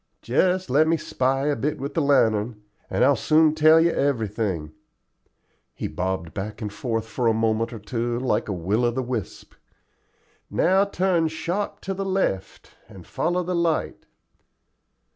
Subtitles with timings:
[0.23, 4.71] "Just let me spy a bit with the lantern, and I'll soon tell you everything."
[5.75, 9.03] He bobbed back and forth for a moment or two like a will o' the
[9.03, 9.53] wisp.
[10.49, 14.07] "Now turn sharp to the left, and follow the light."